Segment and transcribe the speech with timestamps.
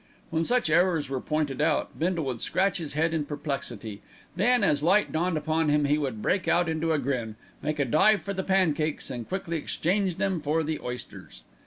[0.31, 4.01] When such errors were pointed out, Bindle would scratch his head in perplexity,
[4.35, 7.85] then, as light dawned upon him, he would break out into a grin, make a
[7.85, 11.43] dive for the pancakes and quickly exchange them for the oysters.